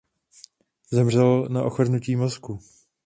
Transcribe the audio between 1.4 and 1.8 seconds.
na